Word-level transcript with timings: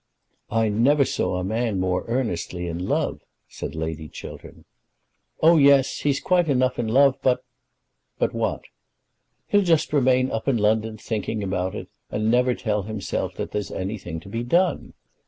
"I 0.49 0.67
never 0.69 1.05
saw 1.05 1.35
a 1.37 1.43
man 1.43 1.79
more 1.79 2.05
earnestly 2.07 2.65
in 2.65 2.87
love," 2.87 3.21
said 3.47 3.75
Lady 3.75 4.09
Chiltern. 4.09 4.65
"Oh 5.43 5.57
yes, 5.57 5.99
he's 5.99 6.19
quite 6.19 6.49
enough 6.49 6.79
in 6.79 6.87
love. 6.87 7.19
But" 7.21 7.43
"But 8.17 8.33
what?" 8.33 8.61
"He'll 9.45 9.61
just 9.61 9.93
remain 9.93 10.31
up 10.31 10.47
in 10.47 10.57
London 10.57 10.97
thinking 10.97 11.43
about 11.43 11.75
it, 11.75 11.87
and 12.09 12.31
never 12.31 12.55
tell 12.55 12.81
himself 12.81 13.35
that 13.35 13.51
there's 13.51 13.69
anything 13.69 14.19
to 14.21 14.27
be 14.27 14.41
done. 14.41 14.95